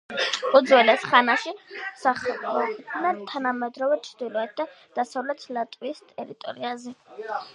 [0.59, 1.51] უძველეს ხანაში
[2.03, 4.67] სახლობდნენ თანამედროვე ჩრდილოეთ და
[4.99, 6.99] დასავლეთ ლატვიის ტერიტორიაზე.